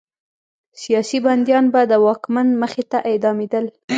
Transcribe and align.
سیاسي 0.81 1.17
بندیان 1.25 1.65
به 1.73 1.81
د 1.91 1.93
واکمن 2.05 2.47
مخې 2.61 2.83
ته 2.91 2.97
اعدامېدل. 3.09 3.65